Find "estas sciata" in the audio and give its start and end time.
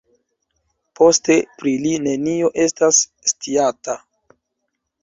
2.65-4.03